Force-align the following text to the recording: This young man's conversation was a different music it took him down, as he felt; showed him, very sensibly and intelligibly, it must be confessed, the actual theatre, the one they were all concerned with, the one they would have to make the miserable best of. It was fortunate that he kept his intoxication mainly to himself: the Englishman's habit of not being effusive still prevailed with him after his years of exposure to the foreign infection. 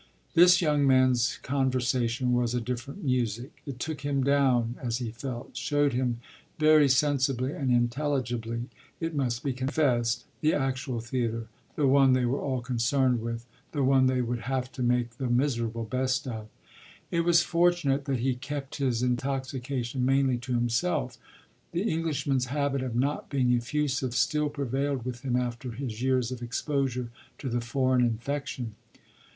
This 0.33 0.63
young 0.63 0.87
man's 0.87 1.37
conversation 1.43 2.33
was 2.33 2.55
a 2.55 2.59
different 2.59 3.03
music 3.03 3.61
it 3.67 3.77
took 3.79 4.01
him 4.01 4.23
down, 4.23 4.73
as 4.81 4.97
he 4.97 5.11
felt; 5.11 5.55
showed 5.55 5.93
him, 5.93 6.19
very 6.57 6.89
sensibly 6.89 7.51
and 7.53 7.69
intelligibly, 7.69 8.63
it 8.99 9.13
must 9.13 9.43
be 9.43 9.53
confessed, 9.53 10.25
the 10.41 10.55
actual 10.55 11.01
theatre, 11.01 11.49
the 11.75 11.85
one 11.87 12.13
they 12.13 12.25
were 12.25 12.39
all 12.41 12.61
concerned 12.61 13.21
with, 13.21 13.45
the 13.73 13.83
one 13.83 14.07
they 14.07 14.23
would 14.23 14.39
have 14.39 14.71
to 14.71 14.81
make 14.81 15.19
the 15.19 15.29
miserable 15.29 15.83
best 15.85 16.27
of. 16.27 16.47
It 17.11 17.21
was 17.21 17.43
fortunate 17.43 18.05
that 18.05 18.21
he 18.21 18.33
kept 18.33 18.77
his 18.77 19.03
intoxication 19.03 20.03
mainly 20.03 20.39
to 20.39 20.53
himself: 20.53 21.19
the 21.73 21.83
Englishman's 21.83 22.45
habit 22.45 22.81
of 22.81 22.95
not 22.95 23.29
being 23.29 23.53
effusive 23.55 24.15
still 24.15 24.49
prevailed 24.49 25.05
with 25.05 25.19
him 25.21 25.35
after 25.35 25.69
his 25.69 26.01
years 26.01 26.31
of 26.31 26.41
exposure 26.41 27.11
to 27.37 27.47
the 27.49 27.61
foreign 27.61 28.01
infection. 28.03 28.73